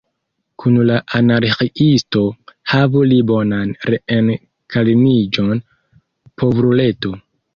[0.61, 2.23] Kun la Anarĥiisto–
[2.71, 5.63] havu li bonan reenkarniĝon,
[6.43, 7.17] povruleto!